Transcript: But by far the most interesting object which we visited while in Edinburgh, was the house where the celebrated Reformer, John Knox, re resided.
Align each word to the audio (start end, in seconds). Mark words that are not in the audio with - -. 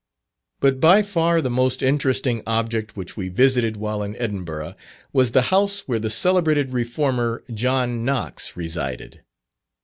But 0.61 0.79
by 0.79 1.03
far 1.03 1.43
the 1.43 1.51
most 1.51 1.83
interesting 1.83 2.41
object 2.47 2.97
which 2.97 3.15
we 3.15 3.29
visited 3.29 3.77
while 3.77 4.01
in 4.01 4.15
Edinburgh, 4.15 4.73
was 5.13 5.29
the 5.33 5.43
house 5.53 5.81
where 5.81 5.99
the 5.99 6.09
celebrated 6.09 6.71
Reformer, 6.73 7.43
John 7.53 8.03
Knox, 8.03 8.57
re 8.57 8.65
resided. 8.65 9.21